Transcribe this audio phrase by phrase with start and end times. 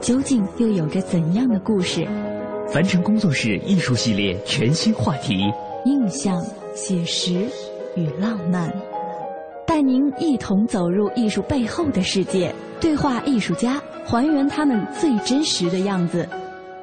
[0.00, 2.06] 究竟又有着怎样的故事？
[2.68, 5.52] 凡尘工作室艺术系列全新话题：
[5.84, 6.44] 印象、
[6.74, 7.48] 写实
[7.96, 8.72] 与浪漫，
[9.66, 16.28] 带您一同走入艺术背后的世界，对话艺术家，还原他们最真实的样子。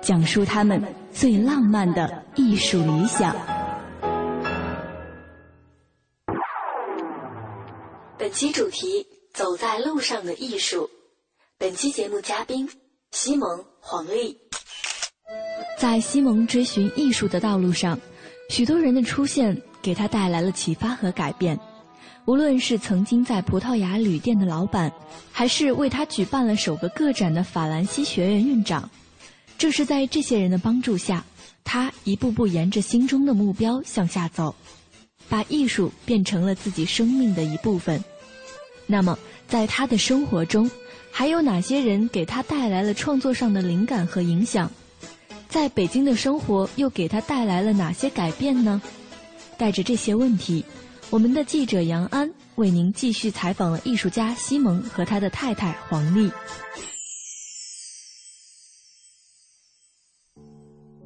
[0.02, 3.33] 讲述他们最浪漫的艺术理想。
[8.17, 10.89] 本期主题：走在路上的艺术。
[11.58, 12.67] 本期节目嘉宾：
[13.16, 13.47] 西蒙、
[13.80, 14.36] 黄丽。
[15.78, 17.97] 在西蒙追寻艺术的道路上，
[18.50, 21.58] 许多人的出现给他带来了启发和改变。
[22.25, 24.92] 无论是曾经在葡萄牙旅店的老板，
[25.31, 28.89] 还是为他举办了首个个展的法兰西学院院长。
[29.59, 31.23] 正是在这些人的帮助下，
[31.64, 34.55] 他一步步沿着心中的目标向下走，
[35.30, 38.03] 把艺术变成了自己生命的一部分。
[38.88, 39.17] 那么，
[39.48, 40.70] 在他的生活中，
[41.16, 44.69] 还有哪些人给他带来了创作上的灵感和影响？
[45.47, 48.81] 在北京的生活又给他带来了哪些改变呢？
[49.55, 50.65] 带着这些问题，
[51.11, 56.32] 我们的记者杨安为您继续采访了艺术家西蒙和他的太太黄丽。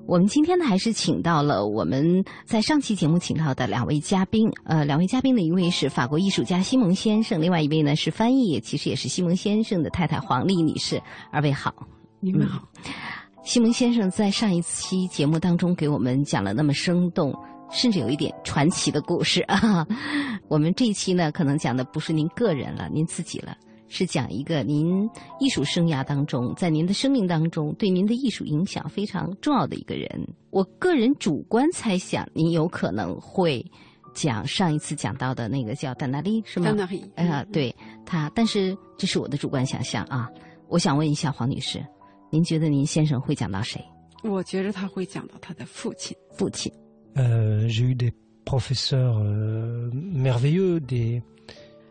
[0.08, 4.50] 我们今天呢，还是请到了我们在上期节目请到的两位嘉宾。
[4.64, 11.02] 呃，两位嘉宾的一位是法国艺术家西蒙先生，另外一位呢是翻译，其实也是西蒙先生的太太黄丽女士。
[11.30, 11.74] 二位好，
[12.22, 12.66] 你们好。
[13.44, 17.34] 西蒙先生在上一期节目当中给我们讲了那么生动，
[17.70, 19.86] 甚至有一点传奇的故事啊。
[20.48, 23.58] 我们这一期呢，可能讲的不是您个人了，您自己了。
[23.88, 25.10] 是讲一个您
[25.40, 30.08] 艺术生涯当中，在您的生命当中对您的艺术影响非常重要的一个人。
[30.50, 33.66] 我个人主观猜想，您有可能会
[34.14, 36.66] 讲上一次讲到的那个叫丹娜丽，是吗？
[36.66, 37.74] 丹娜丽，哎呀，对
[38.06, 40.30] 他，但是这是我的主观想象啊。
[40.68, 41.86] 我想问一下黄女士，
[42.30, 43.82] 您觉得您先生会讲到谁？
[44.24, 46.18] 我觉得他会讲到他的父亲。
[46.34, 46.72] 父亲。
[47.14, 48.12] 呃，j'ai eu des
[48.44, 49.16] professeurs
[49.94, 51.22] merveilleux des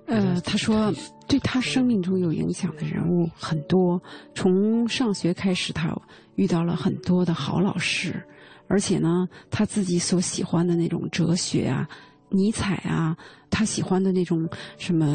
[0.06, 0.92] 呃，他说，
[1.26, 4.00] 对他生命中有影响的人物很多。
[4.34, 5.92] 从上学开始，他
[6.36, 8.22] 遇到了很多的好老师，
[8.68, 11.88] 而且呢，他自己所喜欢的那种哲学啊，
[12.28, 13.16] 尼采啊，
[13.50, 15.06] 他喜欢的那种什么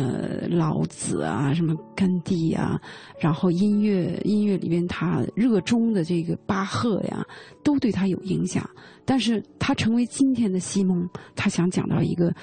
[0.50, 2.78] 老子啊，什么甘地啊，
[3.18, 7.26] 然后音乐音乐里边他热衷的这个巴赫呀，
[7.64, 8.70] 都对他有影响。
[9.06, 12.34] 但是他成为今天的西蒙，他想讲到一个。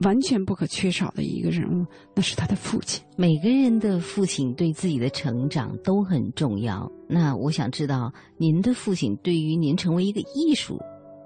[0.00, 3.02] 完全不可缺少的一个人物，那是他的父亲。
[3.16, 6.90] 每个人的父亲对自己的成长都很重要。
[7.08, 10.80] 那我想知道，您的父亲对于您成为一个艺术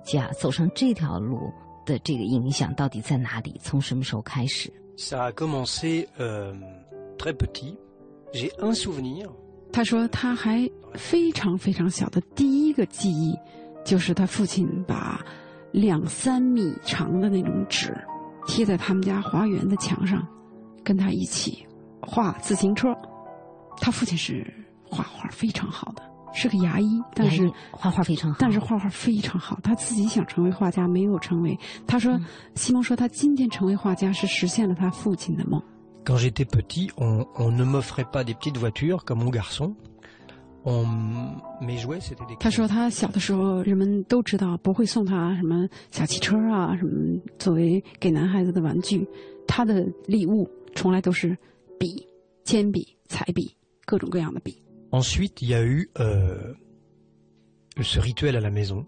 [0.04, 1.52] 家、走上这条路
[1.84, 3.60] 的这个影响到底在哪里？
[3.62, 6.06] 从什么时候开始？Ça a commencé
[7.18, 7.76] très petit.
[8.32, 9.28] J'ai un souvenir.
[9.72, 13.34] 他说他还非常非常小的第一个记忆，
[13.84, 15.20] 就是他父亲把
[15.72, 17.94] 两三米长的那种纸。
[18.46, 20.26] 贴在他们家花园的墙上，
[20.84, 21.66] 跟他一起
[22.00, 22.96] 画自行车。
[23.78, 24.46] 他父亲是
[24.84, 26.02] 画画非常好的，
[26.32, 28.36] 是个牙医，但是画画非常好。
[28.38, 31.58] 但是画画非常好，他自己想成为画家，没有成为。
[31.86, 32.20] 他说
[32.54, 35.60] ：“西蒙说，他今天成为画家是实现了他父亲的梦。”
[36.04, 39.74] Quand j'étais petit, on on ne m'offrait pas des petites voitures comme mon garçon.
[42.38, 49.04] 他说他小的时候，人们都知道不会送他什么小汽车啊，什么作为给男孩子的玩具。
[49.46, 51.36] 他的礼物从来都是
[51.80, 52.06] 笔、
[52.44, 54.62] 铅笔、彩笔，各种各样的笔。
[54.90, 55.88] Ensuite, il y a eu
[57.80, 58.86] ce rituel à la maison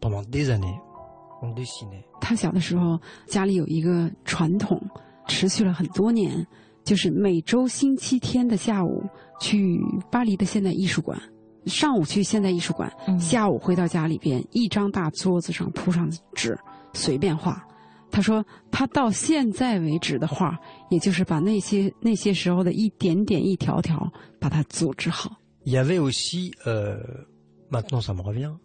[0.00, 0.80] pendant des années.
[1.42, 2.04] On dessinait.
[2.20, 4.80] 他小的时候家里有一个传统，
[5.28, 6.46] 持续了很多年。
[6.84, 9.02] 就是每周星期天的下午
[9.40, 9.80] 去
[10.10, 11.20] 巴黎的现代艺术馆
[11.66, 16.58] 上午去现代艺术馆，下午回到家里边，一张大桌子上铺上纸，
[16.94, 17.62] 随便画。
[18.10, 24.10] 他说，他到现在为止的画，也就是把那些那些时候的一点点一条条，
[24.40, 25.30] 把它组织好。
[25.64, 26.50] Il y avait aussi,
[27.70, 28.56] maintenant ça me revient,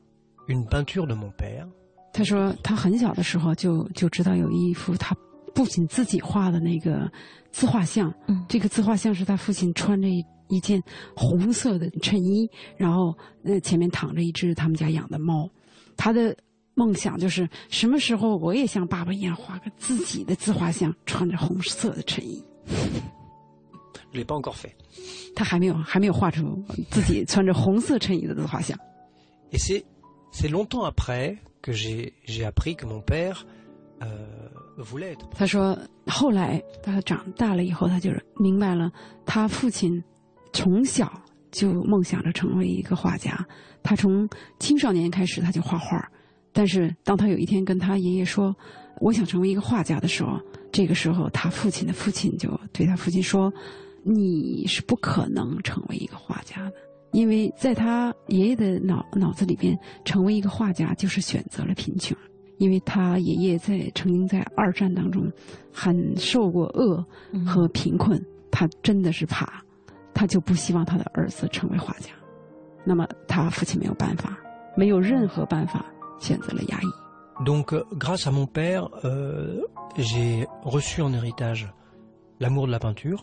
[0.48, 1.68] une peinture de mon père.
[2.14, 5.16] 他说，他很小的时候就就知道有一幅他
[5.56, 7.12] 父亲自己画的那个
[7.52, 8.14] 自画像。
[8.28, 10.82] 嗯，这个自画像是他父亲穿着一一件
[11.16, 12.48] 红色的衬衣，
[12.78, 15.50] 然后呃前面躺着一只他们家养的猫。
[15.98, 16.36] 他的
[16.76, 22.44] 梦想就是什么时候我也像爸爸一样画个自己的自画像，穿着红色的衬衣。
[24.12, 24.72] Je l'ai pas encore fait.
[25.36, 28.78] 他还没有还没有画出自己穿着红色衬衣的自画像。
[29.52, 29.84] Et c'est
[30.32, 33.46] c'est longtemps après que j'ai j'ai appris que mon père.
[34.00, 34.08] 呃
[35.32, 35.78] 他说
[36.08, 38.92] 后来他长大了以后，他就是明白了，
[39.26, 40.04] 他父亲
[40.54, 41.12] 从小
[41.52, 43.46] 就梦想着成为一个画家。
[43.82, 44.28] 他从
[44.60, 46.06] 青少年开始他就画画，
[46.52, 48.56] 但是当他有一天跟他爷爷说
[49.00, 50.40] 我想成为一个画家的时候，
[50.72, 53.54] 这个时候他父亲的父亲就对他父亲说。
[54.08, 56.74] 你是不可能成为一个画家的，
[57.12, 62.16] 因为在他爷爷的脑脑子里边，成为一个画家就是选择了贫穷，
[62.58, 65.32] 因为他爷爷在曾经在二战当中，
[65.72, 67.06] 很受过饿
[67.46, 69.62] 和贫困，他真的是怕，
[70.14, 72.12] 他就不希望他的儿子成为画家，
[72.84, 74.38] 那么他父亲没有办法，
[74.76, 75.86] 没有任何办法，
[76.20, 77.44] 选择了压抑。
[77.44, 77.66] Donc,
[78.00, 78.90] grâce à mon père,
[79.98, 81.68] j'ai reçu en héritage
[82.40, 83.20] l'amour de la peinture.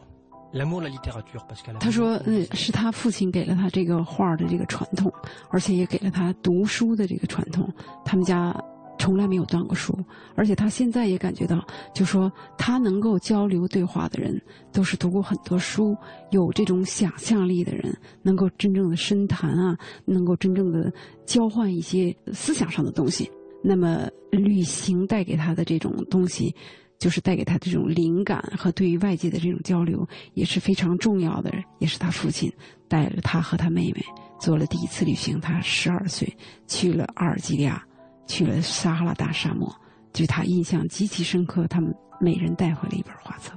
[1.80, 5.10] 他说：“嗯，是他父亲给了他这个画的这个传统，
[5.48, 7.66] 而且也给了他读书的这个传统。
[8.04, 8.54] 他们家
[9.02, 9.92] 从来没有断过书，
[10.36, 11.60] 而且他现在也感觉到，
[11.92, 14.40] 就说他能够交流对话的人，
[14.72, 15.92] 都是读过很多书、
[16.30, 20.88] 有这种想象力的人，能够真正的深谈啊，能够真正的
[21.26, 23.28] 交换一些思想上的东西。
[23.60, 26.54] 那么，旅行带给他的这种东西。”
[27.02, 31.50] 就是带给他这种灵感和对于外界的这种交流也是非常重要的。
[31.80, 32.48] 也是他父亲
[32.86, 34.00] 带着他和他妹妹
[34.38, 35.40] 做了第一次旅行。
[35.40, 36.32] 他十二岁
[36.68, 37.84] 去了阿尔及利亚，
[38.26, 39.74] 去了撒哈拉大沙漠，
[40.12, 41.66] 对他印象极其深刻。
[41.66, 43.52] 他们每人带回了一本画册。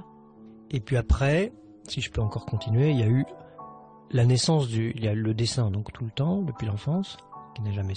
[0.70, 1.50] Et puis après,
[1.88, 3.24] si je peux encore continuer, il y a eu
[4.10, 7.16] la naissance du, il y a le dessin donc tout le temps depuis l'enfance.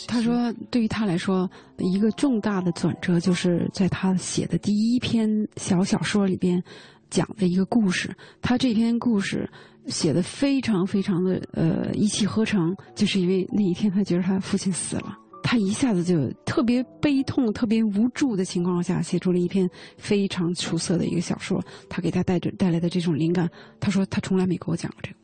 [0.07, 6.63] 他说：“对于他来说，一个重大的转折就是在他写的第一篇小小说里边
[7.09, 8.15] 讲的一个故事。
[8.41, 9.51] 他这篇故事
[9.87, 21.63] 写的非常非常的呃一气呵成，就是因为那一天他觉得他父亲死了，他一下子就特别悲痛、特别无助的情况下，写出了一篇非常出色的一个小说。
[21.89, 23.49] 他给他带着带来的这种灵感，
[23.79, 25.15] 他说他从来没给我讲过这个。”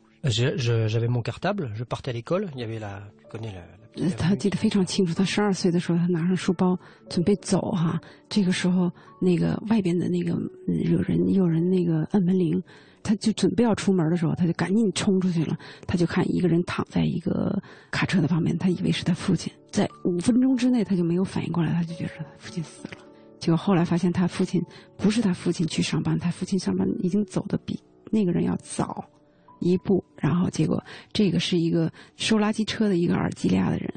[4.18, 6.78] 他记得非常清楚，他十二岁的时候，他拿上书包
[7.08, 7.98] 准备走哈。
[8.28, 8.90] 这个时候，
[9.20, 10.32] 那个外边的那个
[10.90, 12.62] 有人有人那个按门铃，
[13.02, 15.56] 他就准备要出门的时候，他就赶紧冲出去了。
[15.86, 17.58] 他就看一个人躺在一个
[17.90, 19.52] 卡车的旁边，他以为是他父亲。
[19.70, 22.98] 在五分钟之内，他就没有反应过来，他就觉得他父亲死了。
[23.38, 24.62] 结果后来发现，他父亲
[24.96, 27.78] 不是他父亲去上班，他父亲上班已经走的比
[28.10, 29.04] 那个人要早。
[29.60, 30.82] 一步，然后结果
[31.12, 33.92] 这个是一个收垃圾车的一个阿尔及利亚的人，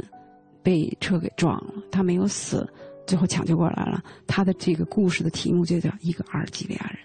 [0.64, 2.68] 被车给撞了，他没有死，
[3.06, 4.04] 最后抢救过来了。
[4.28, 6.98] 他的这个故事的题目就叫《一个阿尔及利亚人》，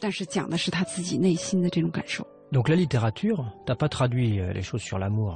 [0.00, 2.26] 但是讲的是他自己内心的这种感受。
[2.50, 5.34] Donc la littérature, t'as pas traduit les choses sur l'amour.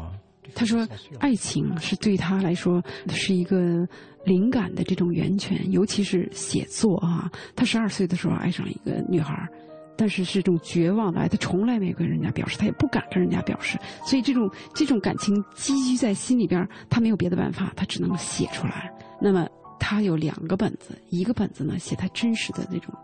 [0.54, 0.87] 他说，
[1.19, 3.88] 爱情是对他来说是一个
[4.25, 7.30] 灵感的这种源泉，尤其是写作啊。
[7.57, 9.49] 他十二岁的时候爱上一个女孩。
[9.97, 18.93] 但是是种绝望的爱，他从来没跟人家表示，他也不敢跟人家表示，所以这种这种感情积聚在心里边，他没有别的办法，他只能写出来。
[19.21, 19.49] 那么
[19.81, 22.95] 他有两个本子，一个本子呢写他真实的那种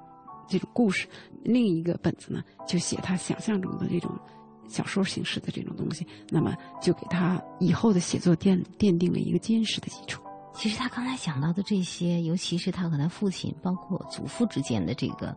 [0.46, 1.08] 这种故事，
[1.42, 4.10] 另一个本子呢就写他想象中的这种
[4.68, 6.06] 小说形式的这种东西。
[6.28, 10.22] 那么就给他以后的写作奠奠定了一个坚实的基础。
[10.54, 15.34] 其实他刚才讲到的这些，尤其是他和他父亲，包括祖父之间的这个。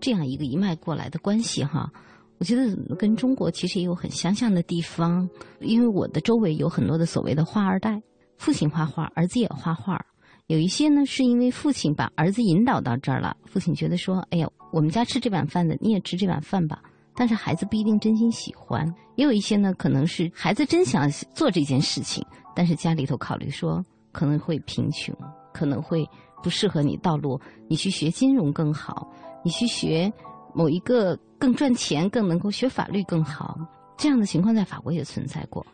[0.00, 1.90] 这样一个一脉过来的关系哈，
[2.38, 5.28] 我觉得跟中国其实也有很相像的地方。
[5.60, 8.00] 因为我的周围有很多的所谓的画二代，
[8.36, 10.04] 父亲画画，儿子也画画。
[10.46, 16.80] 有一些呢，是因为父亲把儿子引导到这儿了，父亲觉得说：“哎呀，我们家吃这碗饭的，你也吃这碗饭吧。”
[17.14, 18.86] 但是孩子不一定真心喜欢。
[19.16, 22.24] 也有一些呢，可能是孩子真想做这件事情，
[22.54, 25.14] 但是家里头考虑说可能会贫穷，
[25.52, 26.08] 可能会
[26.42, 27.38] 不适合你道路，
[27.68, 29.06] 你去学金融更好。
[29.48, 30.12] 你去学
[30.54, 33.58] 某一个更赚钱、更能够学法律更好，
[33.96, 35.64] 这样的情况在法国也存在过。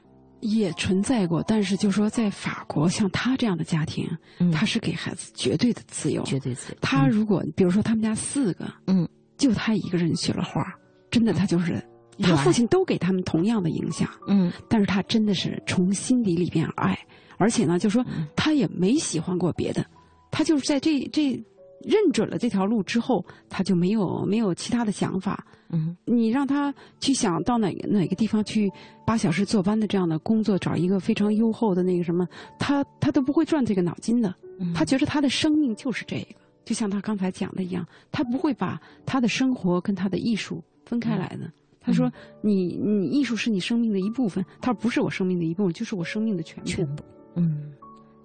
[0.43, 4.53] 也存在过，但是就说在法国，像他这样的家庭，嗯。
[4.53, 6.23] 他是给孩子绝对的自由。
[6.23, 6.79] 绝对自由。
[6.81, 10.73] 他如果比如说他们家四个，嗯，就他一个人学了画，
[11.11, 11.85] 真的他就是
[12.21, 14.53] 他父亲都给他们同样的影响，嗯。
[14.69, 16.97] 但是他真的是从心底里边爱，
[17.39, 18.29] 而且呢，就说嗯。
[18.37, 19.85] 他也没喜欢过别的，
[20.31, 21.43] 他就是在这这
[21.87, 25.45] 认准了这条路之后，他就没有没有其他的想法。
[25.71, 28.71] 嗯你让他去想到哪个哪个地方去
[29.05, 32.27] 八小时坐班的这样的工作，找一个非常优厚的那个什么，
[32.59, 34.33] 他他都不会转这个脑筋的。
[34.61, 41.51] 嗯，他觉得他的生命就是这个，就像他刚才讲的一样，他不会把他的生活跟他的艺术分开来的。
[41.81, 42.11] 他说
[42.41, 46.71] ：“你你艺术是你生命的一部分。”他说：“不是我生命的一部分，就是我生命的全部。
[46.71, 47.73] 全部嗯，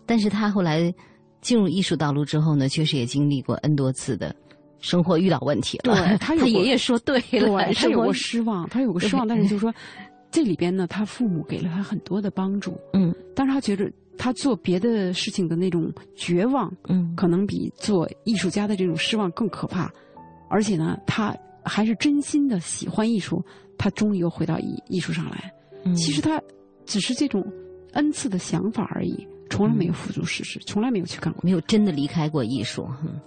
[0.06, 0.94] 但是他后来
[1.42, 4.36] 进入艺术道路之后呢，确实也经历过 N 多次的
[4.80, 5.94] 生活遇到问题了。
[5.96, 9.74] 对 他爷爷说对了，对，他有过失望，他有过失望，但是就是说，
[10.32, 19.92] 这里边呢，他父母给了他很多的帮助，嗯但是他觉得他做别的事情的那种绝望，嗯可能比做艺术家的这种失望更可怕。
[20.50, 23.44] 而且呢，他还是真心的喜欢艺术，
[23.78, 25.54] 他终于又回到艺艺术上来。
[25.84, 26.42] 嗯，其实他
[26.86, 27.46] 只是这种
[27.94, 29.28] n 次的想法而已，
[29.60, 32.90] 从来没有付诸实施，从来没有去干过，没有真的离开过艺术。
[33.04, 33.20] 嗯，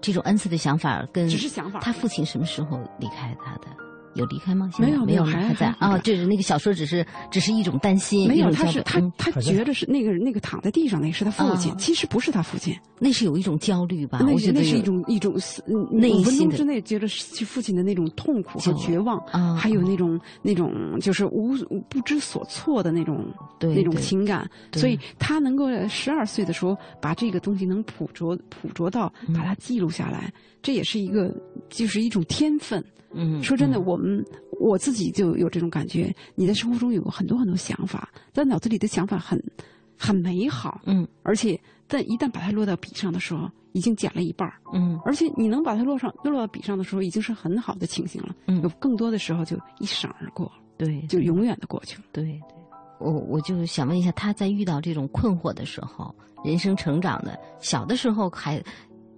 [0.00, 1.80] 这种恩赐的想法跟只是想法。
[1.80, 3.85] 他父亲什么时候离开他的？
[4.16, 4.68] 有离开吗？
[4.74, 5.96] 现在没有没有还还在啊？
[5.98, 14.18] 就是那个小说，只是只是一种担心，没有，他是他他觉得是那个那个躺在地上那个是他父亲，啊其实不是他父亲，那是有一种焦虑吧？
[14.20, 21.54] 那我觉得那是一种一种嗯内五分钟之内觉得失去父亲的那种痛苦和绝望，啊，还有那种那种就是无
[21.88, 23.24] 不知所措的那种
[23.60, 30.32] 那种情感，所以他能够十二岁的时候把这个东西能捕捉捕捉到，嗯把它记录下来，
[30.62, 31.32] 这也是一个
[31.68, 32.82] 就是一种天分。
[33.16, 34.24] 嗯，说真的，嗯我们
[34.60, 36.14] 我自己就有这种感觉。
[36.34, 39.42] 你在生活中有很多很多想法，在脑子里的想法很
[39.98, 41.58] 很美好，嗯而且
[41.88, 48.34] 但一旦把它落到笔上的时候，已经减了一半儿嗯而且你能把它落上落到笔上的时候，已经是很好的情形了。
[48.46, 52.04] 嗯有更多的时候就一闪而过，对，就永远的过去了。
[52.12, 52.40] 对对，
[53.00, 58.62] 我我就想问一下，他在遇到这种困惑的时候，人生成长的小的时候还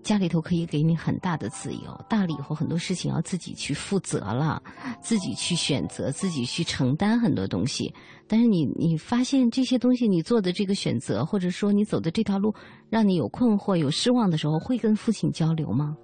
[0.02, 4.62] 家里头可以给你很大的自由，大了以后很多事情要自己去负责了，
[5.02, 7.92] 自己去选择，自己去承担很多东西。
[8.26, 12.54] 但是你你发现这些东西，你做的这个选择，或者说你走的这条路，
[12.88, 15.96] 让你有困惑、有失望的时候，会跟父亲交流吗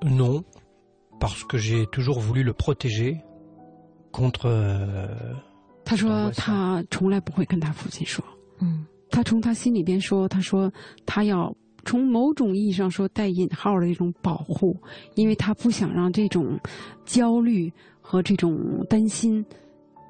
[0.00, 0.42] ？Non,
[1.20, 3.20] parce que j'ai toujours voulu le protéger
[4.12, 4.48] contre.
[4.48, 5.36] euh,
[5.84, 8.24] 他说他从来不会跟他父亲说，
[8.60, 10.72] 嗯他从他心里边说，他说
[11.04, 11.54] 他要
[11.84, 14.76] 从某种意义上说带引号的一种保护，
[15.14, 16.58] 因为他不想让这种
[17.04, 19.44] 焦虑和这种担心，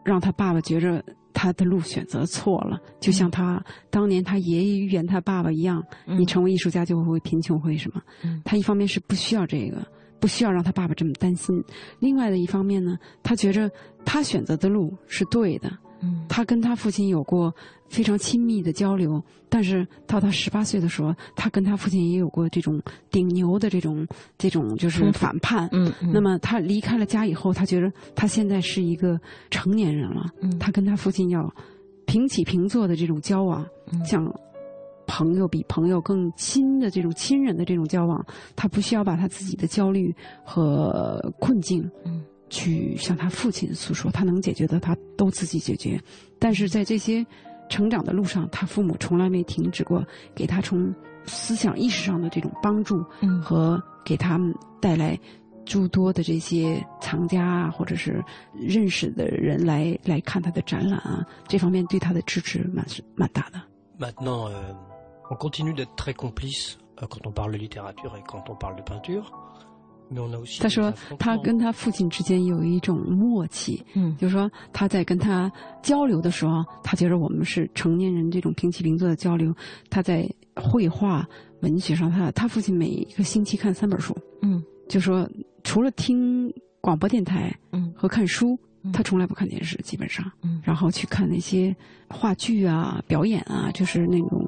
[0.04, 8.40] 让他爸爸觉着他的路选择错了，就像他当年他爷爷预言他爸爸一样，嗯你成为艺术家就会贫穷会什么嗯？
[8.44, 9.86] 他一方面是不需要这个，
[10.20, 11.60] 不需要让他爸爸这么担心；
[11.98, 13.70] 另外的一方面呢，他觉着
[14.04, 15.70] 他选择的路是对的。
[16.04, 16.26] 嗯。
[16.28, 17.52] 他跟他父亲有过
[17.88, 22.80] 非常亲密的交流，但是到他十八岁的时候，他跟他父亲也有过这种
[23.10, 24.06] 顶牛的这种
[24.36, 25.68] 这种就是反叛。
[25.72, 29.18] 嗯嗯，那么他离开了家以后，他觉得他现在是一个
[29.50, 30.58] 成年人了，嗯。
[30.58, 31.52] 他跟他父亲要
[32.06, 34.04] 平起平坐的这种交往，嗯。
[34.04, 34.30] 像
[35.06, 38.24] 朋友比朋友更亲的这种亲人的这种交往，
[38.56, 46.00] 他不需要把他自己的焦虑和困境，嗯去向他父亲诉说，他能解决的他都自己解决。
[46.38, 47.24] 但是在这些
[47.68, 50.94] 成长的路上，他父母从来没停止过给他从
[51.26, 55.18] 思想意识上的这种帮助嗯和给他们带来
[55.64, 58.22] 诸多的这些藏家啊，或者是
[58.52, 63.58] 认识的人来来看他的展览啊，这方面对他的支持蛮是蛮大的。
[63.98, 64.74] Maintenant, euh,
[65.30, 68.76] on continue d'être très complices euh, quand on parle de littérature et quand on parle
[68.76, 69.24] de peinture.
[70.60, 75.50] 他说，他跟他父亲之间有一种默契，嗯就是说他在跟他
[75.82, 79.54] 交流的时候，他觉得我们是成年人这种平起平坐的交流。
[79.90, 81.26] 他在绘画、
[81.62, 85.28] 文学上，他他父亲每一个星期看三本书，嗯就说
[85.62, 91.74] 除了听广播电台嗯和看书嗯，他从来不看电视，基本上，嗯然后去看那些
[92.08, 94.46] 话剧啊、表演啊，就是那种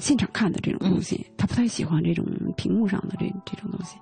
[0.00, 1.24] 现场看的这种东西。
[1.36, 3.96] 他不太喜欢这种屏幕上的这这种东西。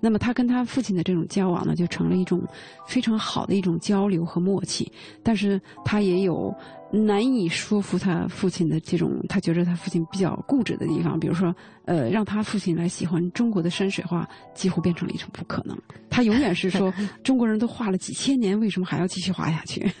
[0.00, 2.42] 那么他跟他父亲的这种交往呢，就成了一种
[2.86, 4.90] 非常好的一种交流和默契。
[5.22, 6.54] 但是他也有
[6.90, 15.76] 难以说服他父亲的这种，他觉得他父亲比较固执的地方，比如说，呃，让他父亲来喜欢中国的山水画，几乎变成了一种不可能。
[16.08, 19.86] 他永远是说， 中国人都画了几千年，为什么还要继续画下去？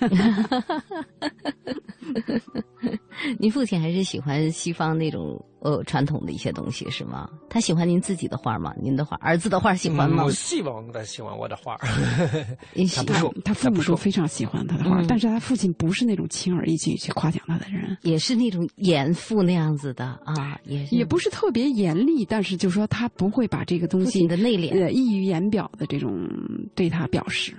[3.38, 7.28] 您父亲还是喜欢西方那种呃传统的一些东西是吗？
[7.48, 8.72] 他喜欢您自己的画吗？
[8.80, 10.24] 您的画，儿子的画喜欢吗？
[10.24, 11.76] 我希望他喜欢我的画。
[12.94, 26.28] 他不说，他父母都非常喜欢他的画，但是他父亲不是那种轻而易举去夸奖他的人，也是那种严父那样子的啊，也也不是特别严厉，但是就说他不会把这个东西的内敛呃溢于言表的这种
[26.74, 27.54] 对他表示。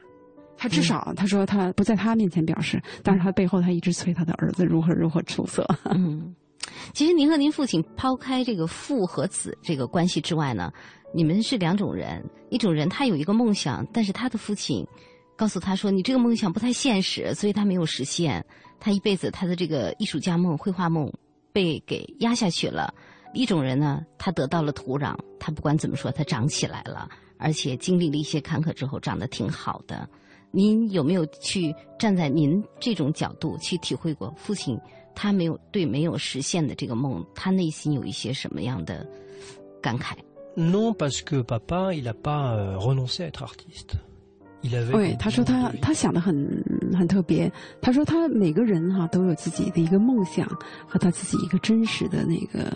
[0.61, 5.65] 他至少他说他不在他面前表示，但是他背后他一直催他的儿子如何如何出色。
[5.85, 6.35] 嗯，
[6.93, 10.71] 其实您和您父亲抛开这个父和子这个关系之外呢，
[11.13, 12.23] 你们是两种人。
[12.49, 14.85] 一种人他有一个梦想，但是他的父亲
[15.35, 18.43] 告诉他说：“你这个梦想不太现实，所以他没有实现。
[18.79, 21.11] 他一辈子他的这个艺术家梦、绘画梦
[21.53, 22.93] 被给压下去了。”
[23.31, 27.07] 一种人呢，他得到了土壤，他不管怎么说，他长起来了，
[27.37, 30.09] 而且经历了一些坎坷之后，长得挺好的。
[30.49, 34.75] 您有没有去站在您这种角度去体会过父亲
[35.21, 39.05] 他没有对没有实现的这个梦，他内心有一些什么样的
[39.81, 40.13] 感慨
[40.55, 43.97] ？Non, parce que papa il a pas renoncé à être artiste.
[44.61, 44.91] Il avait.
[44.91, 46.63] 对，他说他他想的很
[46.97, 47.51] 很特别。
[47.81, 50.47] 他说他每个人哈都有自己的一个梦想
[50.87, 52.71] 和他自己一个真实的那个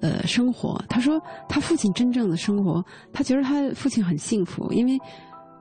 [0.00, 0.80] 呃生活。
[0.88, 4.96] 他说他父亲真正的生活，他觉得他父亲很幸福，因为。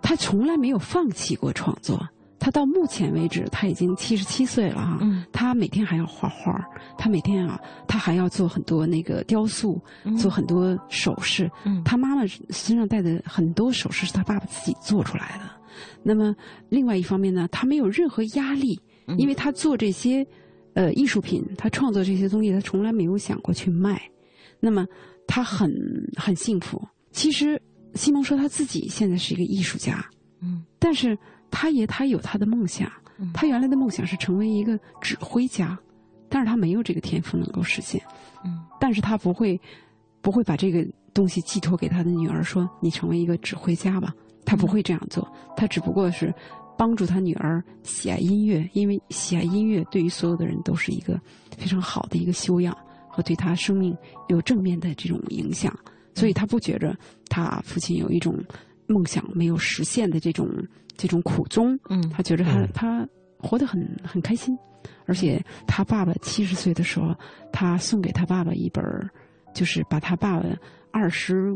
[0.04, 2.04] 他从来没有放弃过创作。
[2.42, 5.00] 他到目前为止，他已经七十七岁了哈。
[5.32, 6.60] 他每天还要画画，
[6.98, 9.80] 他每天啊，他还要做很多那个雕塑，
[10.20, 11.50] 做很多首饰。
[11.86, 15.44] 他妈妈身上戴的很多首饰是他爸爸自己做出来的。
[16.02, 16.36] 那么，
[16.68, 18.82] 另外一方面呢，他没有任何压力，
[19.20, 20.26] 因为他做这些
[20.74, 24.02] 呃艺术品，他创作这些东西，他从来没有想过去卖。
[24.60, 24.86] 那么，
[25.28, 25.72] 他很
[26.18, 26.82] 很幸福。
[27.12, 27.62] 其实。
[27.94, 30.02] 西蒙说他自己现在是一个艺术家，
[30.40, 31.14] 嗯，但是
[31.52, 32.92] 他也他有他的梦想，
[33.34, 35.78] 他原来的梦想是成为一个指挥家，
[36.30, 38.02] 但是他没有这个天赋能够实现，
[38.44, 39.60] 嗯，但是他不会
[40.22, 40.84] 不会把这个
[41.14, 46.34] 东西寄托给他的女儿，说你成为一个指挥家吧，他不会这样做，他只不过是
[46.78, 51.20] 帮助他女儿喜爱音乐，因为喜爱音乐对于所有的人都是一个
[51.58, 52.76] 非常好的一个修养
[53.08, 53.96] 和对他生命
[54.30, 55.78] 有正面的这种影响。
[56.14, 56.94] 所以他不觉着
[57.30, 58.38] 他父亲有一种
[58.88, 60.50] 梦想没有实现的这种
[61.02, 63.08] 这种苦衷，嗯，他觉得他他
[63.40, 64.56] 活得很很开心，
[65.08, 67.16] 而且他爸爸七十岁的时候，
[67.52, 68.84] 他送给他爸爸一本，
[69.52, 70.46] 就是把他爸爸
[70.92, 71.52] 二十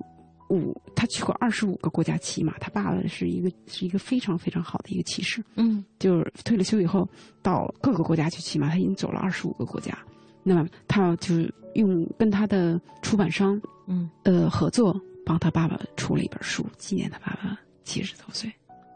[0.50, 7.08] 五，他去过二十五个国家骑马，他爸爸是一个是一个非常非常好的一个骑士，嗯，就是退了休以后
[7.44, 9.96] 到各个国家去骑马，他已经走了二十五个国家。
[10.42, 18.52] 那么他就是用跟他的出版商，嗯，呃合作，帮他爸爸出了一本书，纪念他爸爸七十多岁，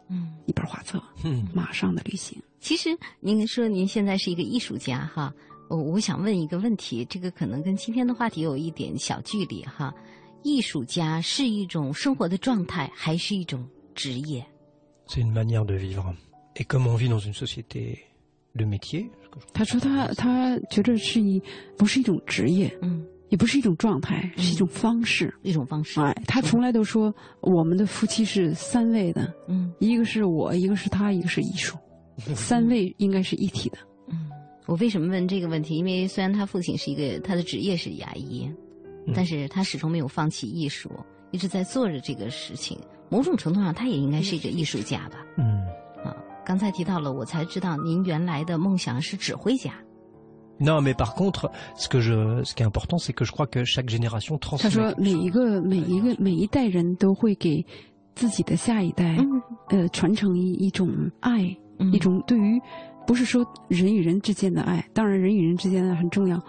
[0.10, 2.42] 嗯，一本画册，嗯，马上的旅行。
[2.60, 5.34] 其实您说您现在是一个艺术家哈，
[5.70, 9.94] 我我想问一个问题，这个可能跟今天的话题有一点小距离哈。
[10.44, 14.46] 艺术家是一种生活的状态，还是一种职业
[15.08, 16.16] ？C'est une manière de vivre.
[16.56, 17.98] Et comme on vit dans une société.
[19.54, 21.42] 他说他他觉得是一
[21.78, 26.00] 不是一种职业，嗯，也不是一种状态，是一种方式，一种方式。
[26.02, 31.78] 哎，他从来都说我们的夫妻是三位的，嗯，一个是我，一个是他，一个是艺术，
[32.36, 33.78] 三位应该是一体的。
[34.08, 34.30] 嗯，
[34.66, 35.78] 我为什么问这个问题？
[35.78, 38.50] 因为虽然他父亲是一个他的职业是牙医，
[39.14, 40.92] 但是他始终没有放弃艺术，
[41.32, 42.78] 一直在做着这个事情。
[43.10, 45.26] 某种程度上，他也应该是一个艺术家吧。
[45.38, 45.46] 嗯。
[46.04, 46.16] 啊
[46.46, 49.72] 刚才提到了，我才知道您原来的梦想是指挥家。
[50.60, 53.64] Non, mais par contre, ce que je, ce qui est important, c'est que je crois que
[53.64, 54.64] chaque génération transmet.
[54.64, 57.66] 他说，每一个每一个每一代人都会给
[58.16, 59.18] 自己的下一代，
[59.70, 60.90] 呃，传承一一种
[61.22, 61.56] 爱，
[61.94, 62.62] 一种对于
[63.08, 66.42] 不是说人与人之间的爱，当然人与人之间的很重要。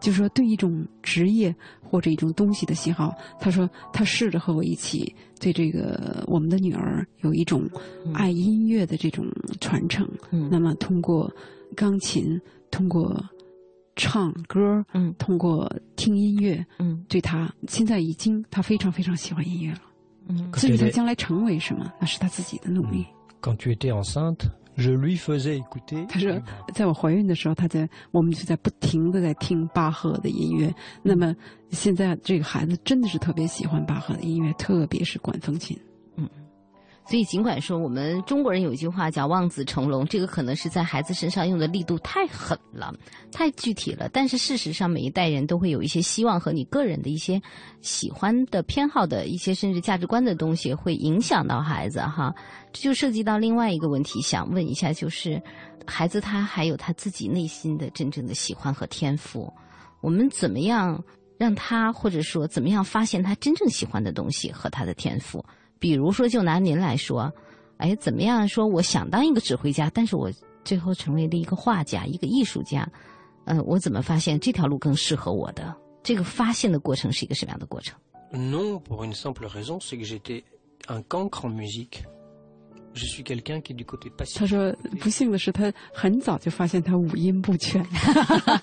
[0.00, 1.52] 就是说，对一种职业
[1.82, 7.68] 或者一种东西的喜好，他说他试着和我一起对这个我们的女儿有一种
[8.14, 9.26] 爱音乐的这种
[9.60, 10.08] 传承。
[10.30, 11.28] 那么通过
[11.74, 13.20] 钢琴，通过
[13.98, 19.80] 唱歌，嗯，通过听音乐，嗯，对他现在已经他非常非常喜欢音乐了。
[20.28, 23.04] 嗯，至于他将来成为什么，那是他自己的努力。
[23.42, 24.48] Quand tu étais enceinte.
[26.08, 26.40] 他说，
[26.72, 30.72] 在我怀孕的时候，他在我们就在不停的在听巴赫的音乐。
[31.02, 31.34] 那么
[31.70, 35.76] 现在这个孩子真的是特别喜欢巴赫的音乐，特别是管风琴。
[37.08, 42.92] 所以，尽管说我们中国人有一句话叫“望子成龙”，这个可能是在孩子身上用的力度太狠了、
[43.32, 44.10] 太具体了。
[44.12, 47.40] 但是事实上，每一代人都会有一些希望和你个人的一些
[47.80, 52.30] 喜欢的、偏好的一些甚至价值观的东西，会影响到孩子哈。
[52.74, 55.42] 这就涉及到另外一个问题，想问一下，就是
[55.86, 59.50] 孩子他还有他自己内心的真正的喜欢和天赋，
[60.02, 61.02] 我们怎么样
[61.38, 65.42] 让他，或者说怎么样发现他真正喜欢的东西和他的天赋？
[65.78, 67.32] 比如说，就拿您来说，
[67.76, 68.46] 哎，怎么样？
[68.48, 70.30] 说我想当一个指挥家，但是我
[70.64, 72.88] 最后成为了一个画家、一个艺术家，
[73.44, 75.74] 呃，我怎么发现这条路更适合我的？
[76.02, 77.98] 这个发现的过程是一个什么样的过程
[84.34, 87.84] 他说：“不幸的是，他很早就发现他五音不全。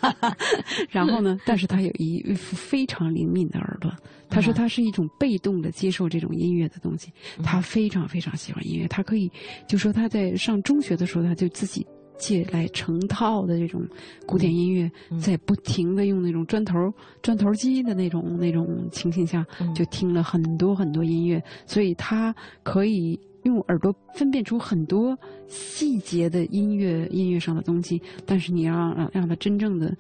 [0.90, 3.90] 然后呢， 但是他有一一副非常灵敏的耳朵。
[4.30, 7.12] 他说他是一种被动的接受这种音乐的东西。
[7.44, 8.88] 他非常非常喜欢音乐。
[8.88, 9.32] 他可以
[9.68, 11.86] 就说他在上中学的时候，他就自己
[12.18, 13.88] 借来成套的这种
[14.26, 16.74] 古典音乐，在不停的用那种砖头
[17.22, 21.42] 砖头机的那种那种情形下，就听了很多很多音乐。
[21.66, 29.96] 所以他可以。”用耳朵分辨出很多细节的音乐音乐上的东西，但是你让让让他真正的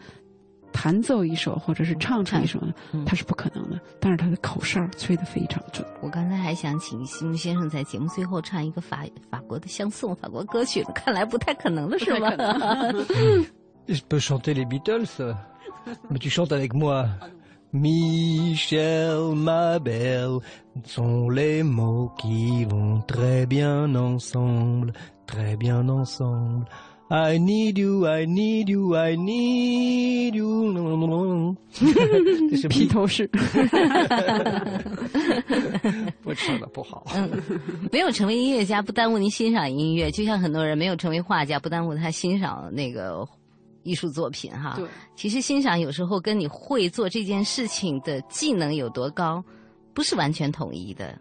[0.71, 2.59] 弹奏一首或者是唱出一首，
[3.05, 3.79] 他是不可能的。
[3.99, 5.87] 但是他的口哨吹得非常准。
[6.01, 12.29] 我刚才还想请西木先生在节目最后唱一个法法国的相送法国歌曲，看来不太可能了，是吗？
[13.87, 15.35] Je peux chanter les Beatles,
[16.09, 17.07] mais tu chantes avec moi.
[17.75, 20.39] Michel, ma belle,
[20.85, 24.93] sont les mots qui vont très bien ensemble,
[25.27, 26.65] très bien ensemble.
[27.09, 31.55] I need you, I need you, I need you.
[32.49, 33.29] 这是披头士。
[36.23, 37.05] 我唱了不好。
[37.13, 37.29] 嗯，
[37.91, 43.27] 没有成为音乐家不耽误您欣赏音乐，就像很多人没有成为画家不耽误他欣赏那个。
[43.85, 49.41] 艺术作品哈，对，其实欣赏有时候跟你会做这件事情的技能有多高，
[49.93, 51.17] 不是完全统一的。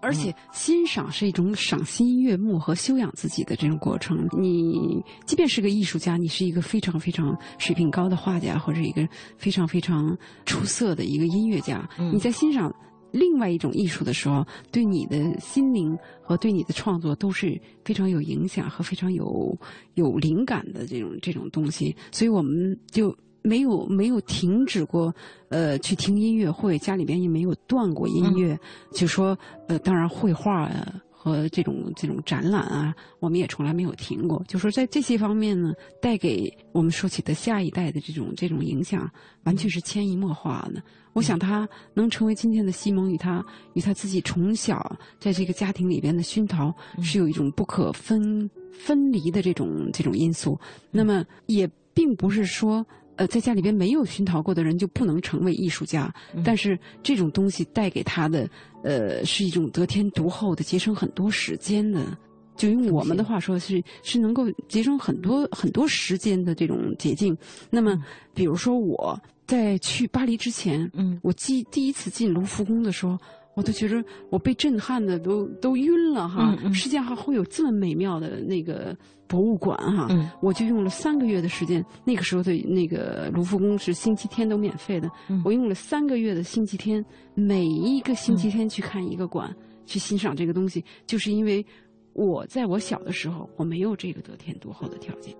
[0.00, 4.16] 而且欣赏是一种赏心悦目和修养自己的这种过程。
[4.38, 12.72] 你即便是个艺术家，你是一个非常非常水平高的画家，或者一个非常非常出色的一个音乐家，你在欣赏。
[13.16, 19.58] 另外一种艺术的时候，对你的心灵和对你的创作都是非常有影响和非常有
[19.94, 25.14] 有灵感的这种这种东西，所以我们就没有没有停止过，
[25.48, 28.58] 呃，去听音乐会，家里边也没有断过音乐，
[28.92, 31.02] 就说呃，当然绘画啊。
[31.26, 34.40] 和这种这种展览啊，我们也从来没有停过。
[34.46, 39.10] 就说在这些方面呢，带给我们说起的下一代的这种这种影响，
[39.42, 40.80] 完全是潜移默化的。
[41.14, 50.56] 我想他能成为今天的西蒙，与他与他自己从小在这个家庭里边的熏陶，是有一种不可分分离的这种这种因素。
[50.92, 52.86] 那么也并不是说。
[53.16, 56.12] 呃，在家里边没有熏陶过的人就不能成为艺术家，
[56.44, 58.48] 但是这种东西带给他的，
[58.82, 62.16] 呃，是一种得天独厚的、节省很多时间的。
[62.56, 67.36] 就用我们的话说，是是能够节省很多很多时间的这种捷径。
[67.70, 68.02] 那么，
[68.32, 73.18] 比如说我在去巴黎之前，嗯，我记第一次进卢浮宫的时候。
[73.56, 76.54] 我都觉得我被震撼的都都晕了哈！
[76.74, 78.94] 世界上会有这么美妙的那个
[79.26, 80.06] 博物馆哈！
[80.42, 85.10] 我就用了三个月的时间，那个时候的那个卢浮宫是星期天都免费的，
[85.42, 89.50] 我用了三个月的星期天，每一个星期天去看一个馆，
[89.86, 91.64] 去欣赏这个东西，就是因为
[92.12, 95.34] 我在我小的时候我没有这个得天独厚的条件。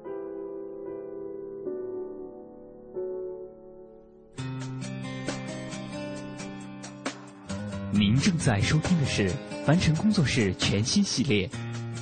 [7.93, 9.31] 您正在收听的是
[9.65, 11.49] 凡尘工作室全新系列《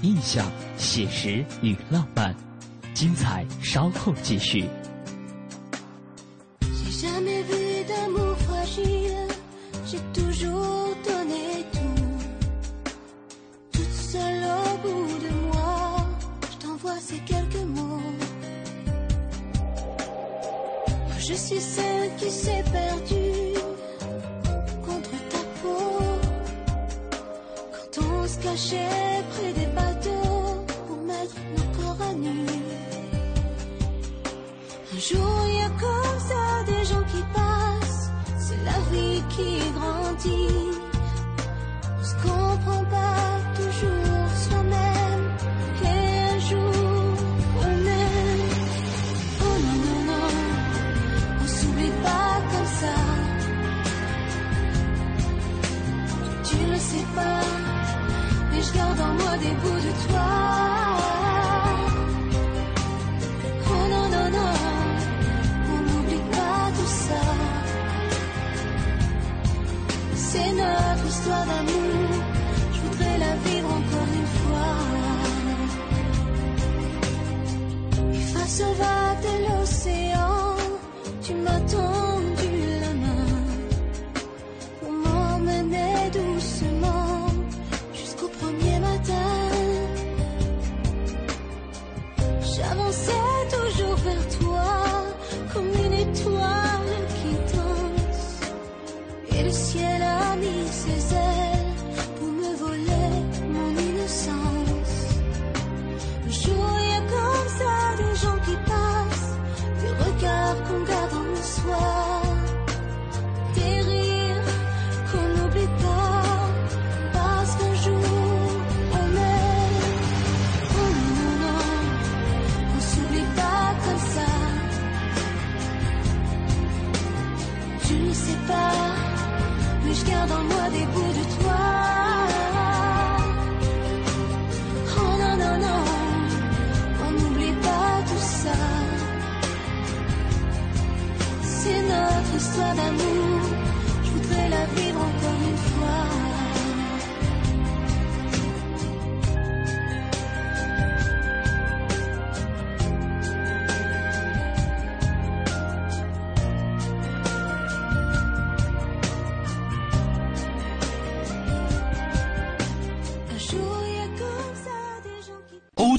[0.03, 2.35] 印象、写实与浪漫》，
[2.95, 4.65] 精彩稍后继续。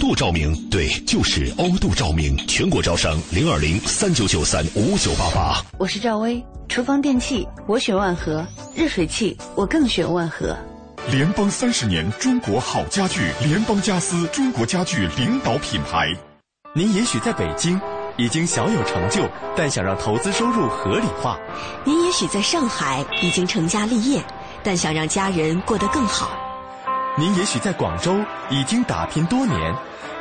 [0.05, 5.59] 度照明，对，就是欧度照明，全国招商零二零三九九三五九八八。
[5.79, 10.55] 我是赵薇，厨房电器我选万和，热水器我更选万和。
[11.09, 16.15] 联邦三十年中国好家具，联邦家私中国家具领导品牌。
[16.75, 17.81] 您也许在北京
[18.15, 21.35] 已经小有成就，但想让投资收入合理化；
[21.83, 24.23] 您也许在上海已经成家立业，
[24.61, 26.27] 但想让家人过得更好；
[27.17, 28.15] 您也许在广州
[28.51, 29.75] 已经打拼多年，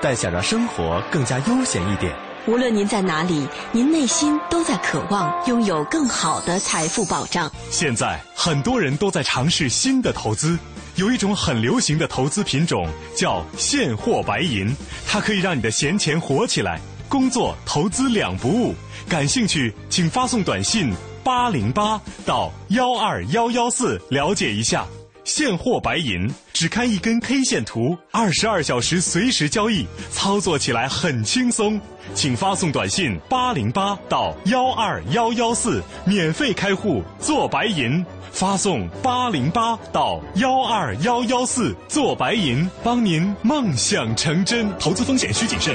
[0.04, 2.14] 但想让生活更加悠闲一点。
[2.46, 7.50] 无论您在哪里，您内心都在渴望拥有更好的财富保障。
[7.70, 10.58] 现在很多人都在尝试新的投资，
[10.96, 12.86] 有一种很流行的投资品种
[13.16, 14.76] 叫现货白银，
[15.08, 18.74] 它可以让你的闲钱活起来，工作投资两不误。
[19.08, 20.92] 感兴趣，请发送短信
[21.24, 24.86] 八零八到幺二幺幺四了解一下。
[25.24, 31.80] 现货白银只看一根 K 线图，二十二小时随时交易，操作起来很轻松。
[32.14, 38.04] 请发送短信八零八到幺二幺幺四，免费开户做白银。
[38.30, 44.68] 发送八零八到幺二幺幺四做白银，帮您梦想成真。
[44.78, 45.74] 投资风险需谨慎。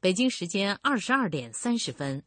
[0.00, 2.22] 北京时间二十二点三十分。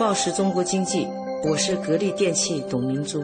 [0.00, 1.06] 报时中国经济，
[1.44, 3.22] 我是格力电器董明珠。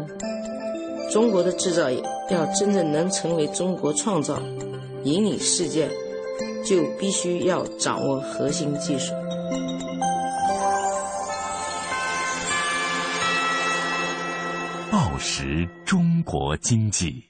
[1.11, 4.40] 中国的制造业要真正能成为中国创造，
[5.02, 5.90] 引领世界，
[6.64, 9.12] 就必须要掌握核心技术。
[14.92, 17.29] 报时中国经济。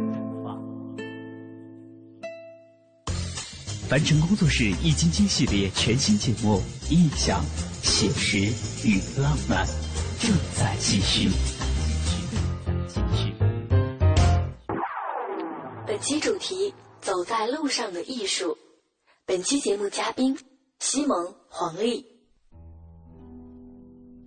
[3.91, 6.61] 凡尘工作室《易筋经》系列全新节目
[6.93, 7.43] 《印象、
[7.83, 8.37] 写实
[8.87, 9.67] 与浪漫》
[10.17, 11.29] 正在继续。
[15.85, 18.57] 本期主题：走在路上的艺术。
[19.25, 20.37] 本期节目嘉宾：
[20.79, 22.05] 西蒙、黄丽。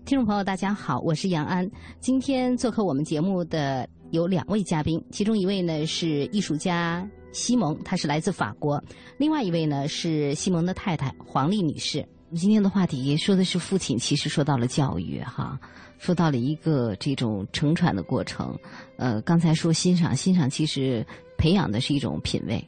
[0.05, 1.67] 听众朋友，大家好，我是杨安。
[2.01, 8.79] 今天做客我们节目的有两位嘉宾，其中一位呢是艺术家西蒙，他是来自法国；
[9.19, 12.07] 另外一位呢是西蒙的太太黄丽女士。
[12.35, 15.59] 今天的话题说的是父亲，其实说到了教育，哈，
[15.99, 18.59] 说到了一个这种承传的过程。
[18.97, 22.65] 呃，刚才说欣赏，欣赏其实培养的是一种品味。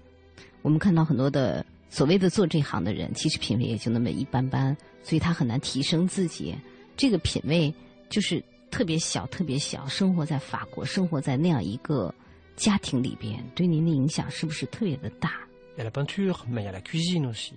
[0.63, 6.55] 我们看到很多的所谓的做这行的人，其实品味也就那么一般般，所以他很难提升自己。
[6.97, 7.73] 这个品味
[8.09, 9.87] 就是特别小，特别小。
[9.89, 12.15] 生活在法国，生活在那样一个
[12.57, 15.33] 家庭里边，对您的影响是不是特别的大
[15.77, 17.53] ？Il y a la peinture, mais il y a la cuisine aussi.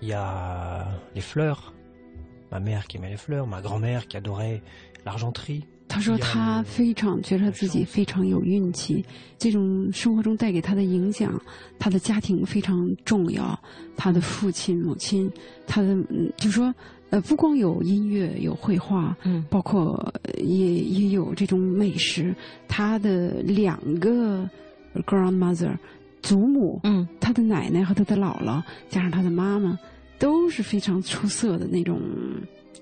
[0.00, 1.72] Il y a les fleurs.
[2.50, 4.60] Ma mère qui aimait les fleurs, ma grand-mère qui adorait
[5.04, 5.64] l'argenterie.
[5.88, 9.04] 他说他非常觉得自己非常有运气，
[9.38, 11.40] 这种生活中带给他的影响，
[11.78, 13.58] 他的家庭非常重要，
[13.96, 15.30] 他的父亲、母亲，
[15.66, 16.74] 他的嗯，就说。
[17.14, 22.34] 呃，不光有音乐，有绘画，嗯，包括也也有这种美食。
[22.66, 24.50] 他的两个
[25.06, 25.76] grandmother，
[26.22, 29.78] 祖母，嗯，他的奶奶和他的姥姥，加上他的妈妈，
[30.18, 32.00] 都是非常出色的那种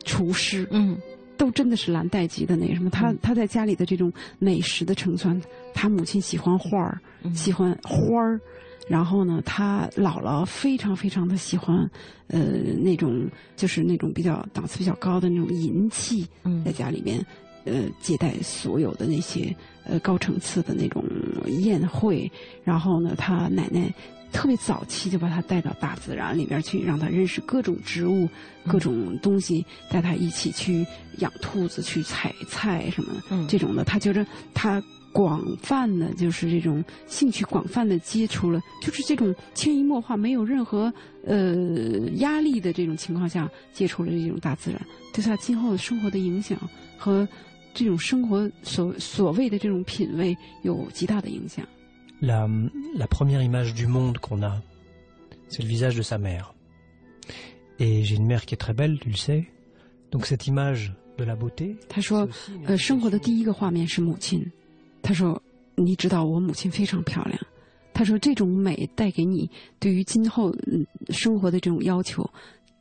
[0.02, 0.96] 厨师，嗯，
[1.36, 2.88] 都真的是蓝带级的那什么。
[2.88, 5.38] 他他在家里的这种美食的成传，
[5.74, 6.98] 他母亲喜欢画儿，
[7.34, 8.40] 喜欢花儿。
[8.88, 11.88] 然后呢，他姥姥非常非常的喜欢，
[12.26, 12.40] 呃，
[12.82, 16.26] 那种就是那种比较档次比较高的那种银器，
[16.64, 17.24] 在家里面，
[17.64, 21.04] 呃，接待所有的那些呃高层次的那种
[21.46, 22.30] 宴会。
[22.64, 23.88] 然后呢，他奶奶
[24.32, 28.28] 特别早期就把他带到大自然里边去，让他认识各种植物、
[28.66, 30.84] 各种东西，带他一起去
[31.18, 33.84] 养兔子、去采菜什么的这种的。
[33.84, 34.82] 他觉着他。
[35.12, 40.92] 广泛的，就是这种兴趣广泛的接触了，就是这种潜移默化、没有任何
[41.24, 41.54] 呃
[42.16, 44.80] 压力的这种情况下接触了这种大自然，
[45.12, 46.58] 对他今后生活的影响
[46.96, 47.28] 和
[47.74, 51.66] 这种生活所所谓的这种品味有极大的影响。
[52.20, 52.48] La
[52.96, 54.62] la première image du monde qu'on a,
[55.48, 56.54] c'est le visage de sa mère.
[57.78, 59.44] Et j'ai une mère qui est très belle, tu le sais.
[60.10, 61.76] Donc cette image de la beauté.
[61.88, 62.28] 他说，
[62.66, 64.46] 呃，生活的第一个画面是母亲。
[65.02, 65.42] 他说
[65.74, 67.38] ：“你知道我母亲非常漂亮。”
[67.92, 70.54] 他说：“这种美带给你对于今后
[71.10, 72.28] 生活的这种要求，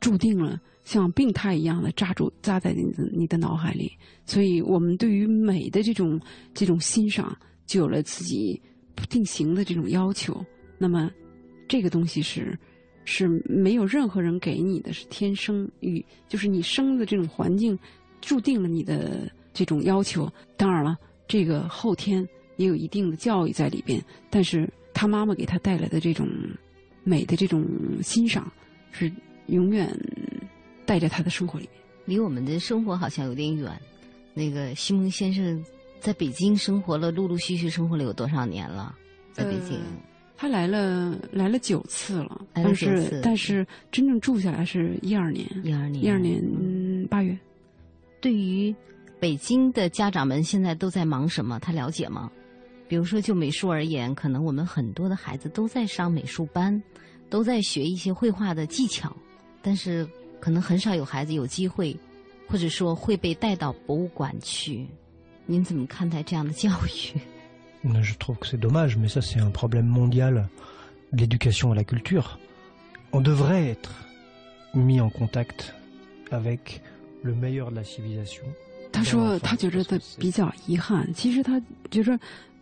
[0.00, 3.92] 注定了像病态一样的扎住扎在你的你的脑海里。
[4.24, 6.18] 所以，我们对于美的这种
[6.54, 8.58] 这种欣赏，就有了自己
[8.94, 10.42] 不定型的这种要求。
[10.78, 11.10] 那么，
[11.68, 12.58] 这个东西是
[13.04, 17.78] 是没有任何人给你的，是天生与就是你生的这种环境，
[18.20, 20.32] 注定了你的这种要求。
[20.56, 20.96] 当然了。”
[21.32, 26.28] 这个后天也有一定的教育在里边，但是他妈妈给他带来的这种
[27.04, 27.64] 美的这种
[28.02, 28.52] 欣赏，
[28.90, 29.10] 是
[29.46, 29.90] 永远
[30.84, 31.82] 带着他的生活里面。
[32.04, 33.72] 离我们的生活好像有点远。
[34.34, 35.64] 那个西蒙先生
[36.00, 38.94] 在北京生活了，陆陆续续生活了有多少年了？
[39.32, 39.80] 在北京，
[40.36, 47.34] 他来了来了九次了，但是但是真正住下来是一二年，一二年，一二年八月。
[48.20, 48.74] 对于。
[49.22, 51.56] 北京的家长们现在都在忙什么？
[51.60, 52.28] 他了解吗？
[52.88, 56.82] 比如说，就美术而言，可能我们很多的孩子都在上美术班，
[57.30, 59.16] 都在学一些绘画的技巧，
[59.62, 60.04] 但是
[60.40, 61.96] 可能很少有孩子有机会，
[62.48, 64.88] 或者说会被带到博物馆去。
[65.46, 67.20] 您怎么看待这样的教育
[68.02, 70.48] ？Je trouve que c'est dommage, mais ça c'est un problème mondial.
[71.12, 72.40] L'éducation et la culture,
[73.12, 73.92] on devrait être
[74.74, 75.72] mis en contact
[76.32, 76.80] avec
[77.22, 78.42] le meilleur de la civilisation.
[78.92, 81.08] 他说他觉得他比较遗憾。
[81.14, 82.18] 其实他觉着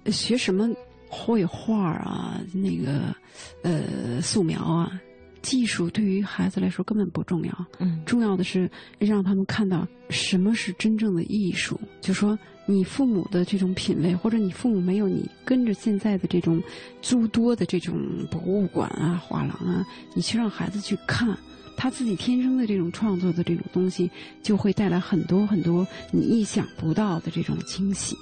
[0.07, 0.69] 学什么
[1.09, 3.15] 绘画啊，那个
[3.63, 5.01] 呃素描啊，
[5.43, 7.67] 技术对于孩子来说根本不重要。
[7.79, 11.79] 嗯，重要的是让他们看到什么是真正的艺术。
[12.01, 16.63] 就说你父母的这种品味，或者你父母没有你跟着现在的这种
[17.03, 17.95] 诸多的这种
[18.31, 21.37] 博物馆啊、画廊啊，你去让孩子去看。
[21.81, 24.11] 他自己天生的这种创作的这种东西，
[24.43, 28.15] 就会带来很多很多你意想不到的这种惊喜。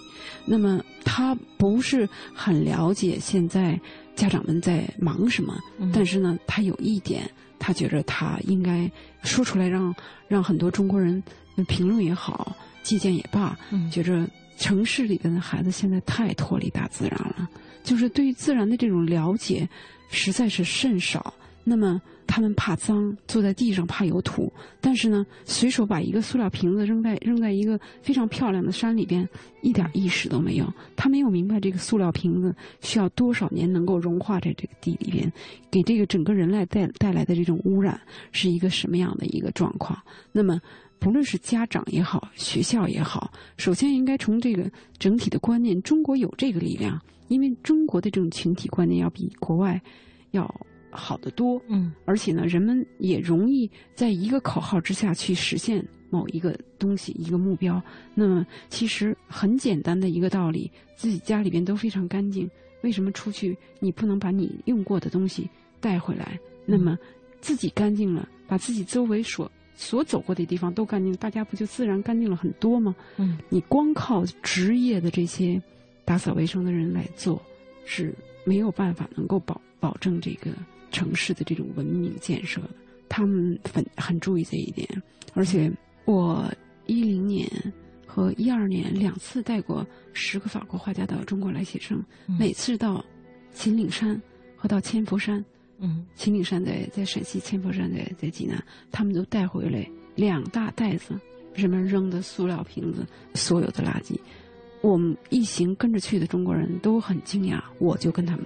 [0.45, 3.77] 那么他不是很了解现在
[4.15, 5.59] 家长们在忙什么，
[5.93, 7.29] 但是呢，他有一点，
[7.59, 8.89] 他觉着他应该
[9.25, 9.93] 说出来，让
[10.29, 11.21] 让很多中国人
[11.67, 12.55] 评论也好，
[12.85, 13.59] 借鉴也罢，
[13.91, 14.25] 觉着
[14.57, 17.51] 城市里边的孩子现在太脱离大自然了，
[17.83, 19.69] 就是对于自然的这种了解
[20.13, 21.35] 实在是甚少。
[21.65, 24.53] 那么他们怕脏，坐在地上怕有土，
[24.83, 29.27] 但是呢，随手把一个塑料瓶子扔在扔在一个非常漂亮的山里边，
[29.63, 30.73] 一点意识都没有。
[30.95, 35.33] 他没有明白这个塑料瓶子需要多少年能够融化在这个地里边，
[35.71, 37.99] 给这个整个人类带带来的这种污染
[38.31, 39.99] 是一个什么样的一个状况。
[40.31, 40.61] 那么，
[40.99, 49.81] 不论是家长也好，学校也好，首先应该从这个整体的观念，中国有这个力量，因为中国的这种群体观念要比国外
[50.33, 50.55] 要。
[50.91, 57.83] 好得多，嗯，而且呢，人们也容易在一个口号之下去实现某一个东西、一个目标。
[58.15, 62.49] 那么，其实很简单的一个道理：自己家里边都非常干净，
[62.83, 65.49] 为什么出去你不能把你用过的东西
[65.81, 66.39] 带回来？
[66.65, 66.99] 那么，
[67.41, 72.95] 自己干净了，把自己周围所所走过的地方都干净，大家不就自然干净了很多吗？
[73.17, 75.61] 嗯，你光靠职业的这些
[76.05, 77.41] 打扫卫生的人来做，
[77.85, 78.15] 是
[78.45, 80.51] 没有办法能够保保证这个。
[80.91, 82.61] 城市的这种文明建设，
[83.09, 84.89] 他们很很注意这一点。
[85.35, 85.71] 而且
[86.05, 86.51] 我
[86.87, 87.47] 一零年
[88.07, 92.03] 和一二年两次带过十个法国画家到中国来写生，
[92.39, 93.05] 每次到
[93.53, 94.21] 秦岭山
[94.57, 95.45] 和到千佛山，
[95.79, 101.15] 嗯，秦岭山在在陕西，千佛山在在济南，他们都带回来两大袋子
[101.55, 104.19] 人们扔的塑料瓶子，所有的垃圾。
[104.81, 108.45] 我们一行跟着去的中国人都很惊讶，我就跟他们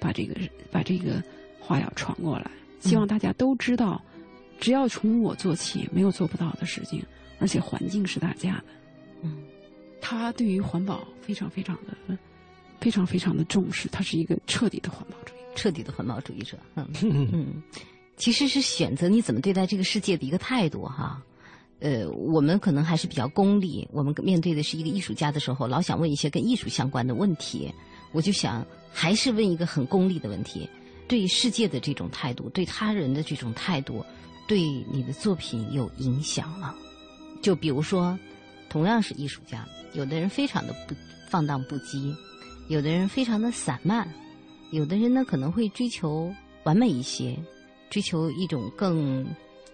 [0.00, 0.34] 把这个
[0.70, 1.22] 把这个。
[1.60, 2.50] 话要传过来，
[2.80, 4.02] 希望大家都知道，
[4.60, 7.02] 只要从我做起，没有做不到的事情。
[7.38, 8.64] 而且环境是大家的，
[9.20, 9.44] 嗯，
[10.00, 12.16] 他对于环保非常非常的、
[12.80, 16.56] 非常非常的重视，他是一个彻底的环保主义，彻底的环保主义者。
[16.76, 16.88] 嗯
[17.32, 17.62] 嗯，
[18.16, 21.22] 其实是选择你怎么对待这个世界的一个态度哈。
[21.80, 27.70] 呃，我们可能还是比较功利，我们面对的是一个艺术家的时候，老想问一些跟艺术相关的问题，
[28.12, 30.66] 我就想还是问一个很功利的问题。
[31.08, 34.04] 对世界的这种态度，对他人的这种态度，
[34.48, 36.74] 对你的作品有影响吗？
[37.42, 38.18] 就比如说，
[38.68, 40.94] 同样是艺术家，有的人非常的不
[41.28, 42.14] 放荡不羁，
[42.68, 44.08] 有的人非常的散漫，
[44.72, 46.34] 有的人呢可能会追求
[46.64, 47.38] 完美一些，
[47.88, 49.24] 追求一种更，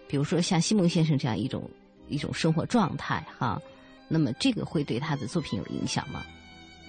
[0.06, 1.70] 比如说像西蒙先生这样一种
[2.08, 3.60] 一种生活状态哈。
[4.08, 6.22] 那么这个会对他的作品有影响吗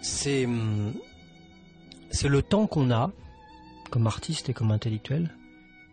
[0.03, 0.45] ？C'est
[2.11, 3.09] c'est le temps qu'on a.
[3.93, 5.29] comme artiste et comme intellectuel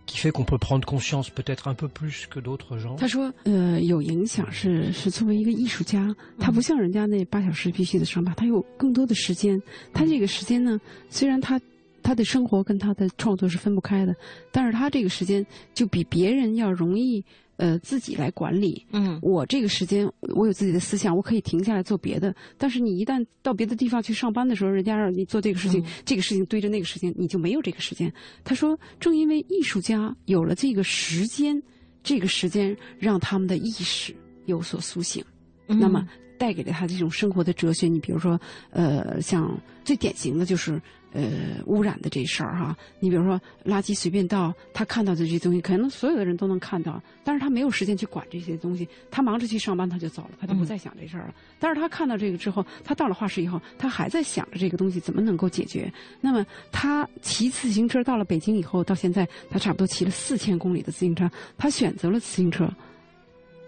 [0.07, 2.97] qui fait qu'on peut prendre conscience peut-être un peu plus que d'autres gens。
[2.97, 9.61] 他说，呃，有影响是是作为一个艺术家，他不像人家那八小时必须的上班，他有更多的时间。
[9.93, 10.81] 他这个时间呢，
[11.11, 11.61] 虽然他
[12.03, 14.17] 他的生活跟他的创作是分不开的，
[14.51, 17.23] 但是他这个时间就比别人要容易。
[17.61, 18.87] 呃，自己来管理。
[18.91, 22.35] 嗯，我这个时间，我有自己的思想，我可以停下来做别的。
[22.57, 28.11] 但是你一旦到别的地方去上班的时候，人家让你做这个事情，这个事情堆着那个事情，你就没有这个时间。
[28.43, 31.63] 他说，正因为艺术家有了这个时间，
[32.03, 35.23] 这个时间让他们的意识有所苏醒，
[35.67, 36.03] 那么
[36.39, 37.89] 带给了他这种生活的哲学。
[37.89, 38.41] 你比如说，
[38.71, 39.55] 呃，像
[39.85, 40.81] 最典型的就是。
[41.13, 51.35] 呃，污染的这事儿哈，你比如说垃圾随便倒，他看到的这些东西，可能所有的人都能看到，但是他没有时间去管这些东西，他忙着去上班，他就走了，他就不再想这事儿了。
[51.59, 55.93] 但是他看到这个之后，他到了画室以后，他还在想着这个东西怎么能够解决。
[56.21, 62.73] 那么他骑自行车到了北京以后，到现在他差不多骑了四千公里的自行车，他选择了自行车，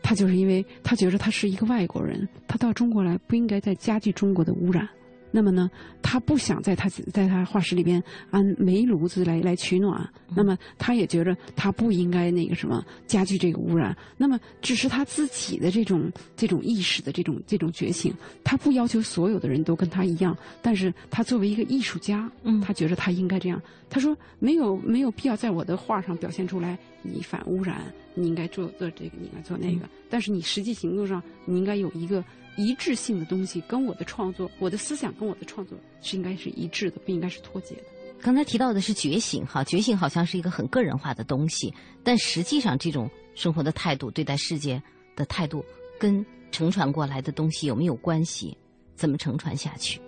[0.00, 4.88] 他就是因为他觉得他是一个外国人，他到中国来不应该再加剧中国的污染。
[5.34, 5.68] 那么呢，
[6.02, 10.08] 他不想在他在他画室里边安煤炉子来来取暖。
[10.36, 13.96] 那么他也觉得他不应该那个什么加剧这个污染。
[14.16, 18.14] 那么只是他自己的这种这种意识的这种这种觉醒。
[18.44, 22.30] 他不要求所有的人都跟他一样，但是他作为一个艺术家，
[22.62, 23.60] 他觉得他应该这样。
[23.88, 27.82] 他说没有没有必要在我的画上表现出来，你反污染，
[28.14, 29.88] 你应该做做这个，你应该做那个。
[30.08, 32.24] 但是你实际行动上，你应该有一个。
[32.54, 37.82] 一致性的东西跟我的创作，我的思想跟我的创作是应该是一致的，不应该是脱节的。
[38.20, 41.72] 刚才提到的是觉醒，哈，觉醒好像是一个很个人化的东西，
[42.04, 44.82] 但实际上这种生活的态度、对待世界
[45.16, 45.64] 的态度，
[45.98, 48.54] 跟承传过来的东西有没有关系？
[48.96, 49.98] 怎么承传下去？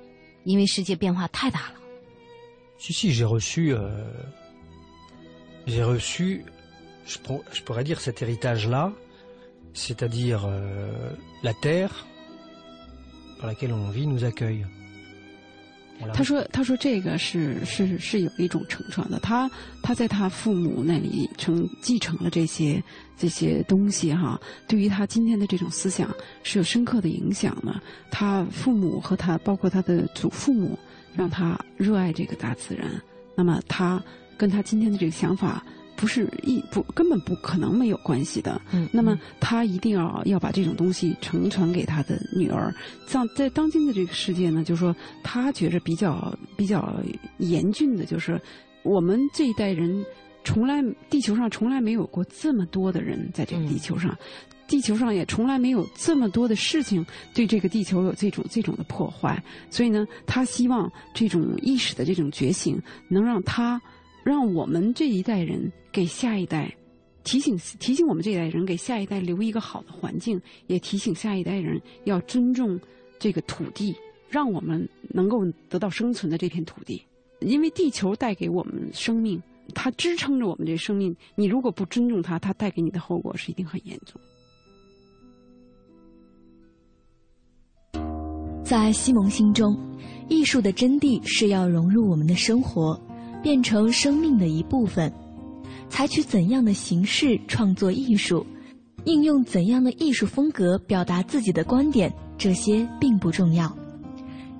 [0.42, 1.76] 因为世界变化太大了。
[2.78, 3.74] Si si j'ai reçu
[5.64, 6.42] j'ai reçu
[7.06, 8.92] Ses territages là,
[9.74, 10.48] c'est-à-dire
[11.42, 11.90] la terre
[13.38, 14.64] par laquelle on vit nous accueille.
[16.12, 19.48] 他说：“他说这个是是是有一种承传的，他
[19.82, 22.82] 他在他父母那里承继承了这些
[23.16, 27.80] 这些东西哈，对于他今天的这种思想是有深刻的影响的。
[28.10, 30.76] 他父母和他包括他的祖父母，
[31.14, 32.90] 让他热爱这个大自然。
[33.36, 34.02] 那么他
[34.36, 35.62] 跟他今天的这个想法。”
[35.96, 38.60] 不是一不根本不可能没有关系的。
[38.72, 42.74] 嗯，那么他一定要要把这种东西承传给他的女儿。
[43.06, 46.94] 像在当今的这个世界呢，就是说他觉着比较比较
[47.38, 48.40] 严峻的，就是
[48.82, 50.04] 我们这一代人
[50.44, 54.16] 从来地球上从来没有过这么多的人在这个地球上，
[54.66, 59.42] 地球上也从来没有这么多的事情对这个地球有这种这种的破坏。
[59.70, 63.80] 所以呢，他希望这种意识的这种觉醒能让他。
[64.24, 66.74] 让我们这一代人给下一代
[67.22, 72.80] 提醒提醒我们这一代人给下一代留一个好的环境，也提醒下一代人要尊重
[73.18, 73.94] 这个土地，
[74.28, 77.02] 让我们能够得到生存的这片土地。
[77.40, 79.42] 因为地球带给我们生命，
[79.74, 81.14] 它支撑着我们这生命。
[81.34, 84.20] 你如果不尊重它，它带给你的后果是一定很严重。
[88.64, 89.76] 在西蒙心中，
[90.28, 92.98] 艺术的真谛是要融入我们的生活。
[93.44, 95.12] 变成生命的一部分，
[95.90, 98.44] 采取怎样的形式创作艺术，
[99.04, 103.70] 应用怎样的艺术风格表达自己的观点，这些并不重要。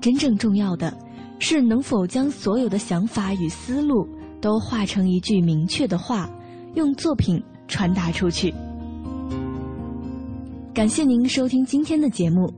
[0.02, 0.94] 真正重要的
[1.38, 4.06] 是能否将所有的想法与思路
[4.38, 6.30] 都化成一句明确的话，
[6.74, 8.52] 用作品传达出去。
[10.74, 12.52] 感谢您收听今天的节目。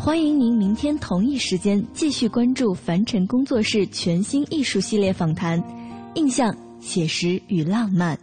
[0.00, 5.60] 欢迎您明天同一时间继续关注凡尘工作室全新艺术系列访谈
[6.14, 8.16] 《印象、写实与浪漫》。